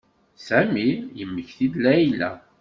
[0.45, 0.87] Sami
[1.19, 2.31] yemmekti-d Layla.